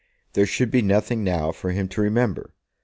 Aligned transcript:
There 0.33 0.47
should 0.47 0.71
be 0.71 0.81
nothing 0.81 1.23
now 1.23 1.51
for 1.51 1.69
him 1.69 1.87
to 1.89 2.01
remember. 2.01 2.55